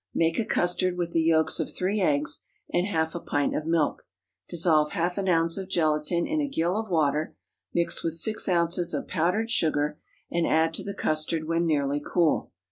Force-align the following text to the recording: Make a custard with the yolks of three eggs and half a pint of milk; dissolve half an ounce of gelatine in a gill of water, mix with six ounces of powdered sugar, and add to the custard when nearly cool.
Make 0.15 0.39
a 0.39 0.45
custard 0.45 0.97
with 0.97 1.11
the 1.11 1.21
yolks 1.21 1.59
of 1.59 1.71
three 1.71 2.01
eggs 2.01 2.39
and 2.73 2.87
half 2.87 3.13
a 3.13 3.19
pint 3.19 3.55
of 3.55 3.67
milk; 3.67 4.07
dissolve 4.49 4.93
half 4.93 5.19
an 5.19 5.29
ounce 5.29 5.59
of 5.59 5.69
gelatine 5.69 6.25
in 6.25 6.41
a 6.41 6.47
gill 6.49 6.75
of 6.75 6.89
water, 6.89 7.35
mix 7.71 8.03
with 8.03 8.15
six 8.15 8.49
ounces 8.49 8.95
of 8.95 9.07
powdered 9.07 9.51
sugar, 9.51 9.99
and 10.31 10.47
add 10.47 10.73
to 10.73 10.83
the 10.83 10.95
custard 10.95 11.47
when 11.47 11.67
nearly 11.67 12.01
cool. 12.03 12.49